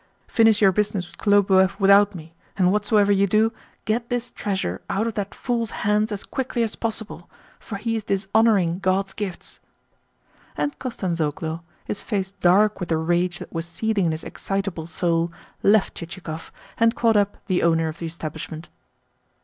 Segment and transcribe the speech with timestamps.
[0.27, 3.53] Finish your business with Khlobuev without me, and whatsoever you do,
[3.85, 8.05] get this treasure out of that fool's hands as quickly as possible, for he is
[8.05, 9.59] dishonouring God's gifts."
[10.57, 15.31] And Kostanzhoglo, his face dark with the rage that was seething in his excitable soul,
[15.61, 18.69] left Chichikov, and caught up the owner of the establishment.